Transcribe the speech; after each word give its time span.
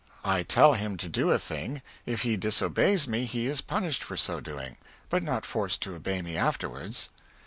I 0.25 0.41
tell 0.41 0.73
him 0.73 0.97
to 0.97 1.07
do 1.07 1.29
a 1.29 1.37
thing 1.37 1.83
if 2.07 2.23
he 2.23 2.35
disobeys 2.35 3.07
me 3.07 3.25
he 3.25 3.45
is 3.45 3.61
punished 3.61 4.03
for 4.03 4.17
so 4.17 4.39
doing, 4.39 4.77
but 5.09 5.21
not 5.21 5.45
forced 5.45 5.83
to 5.83 5.93
obey 5.93 6.23
me 6.23 6.35
afterwards. 6.35 7.09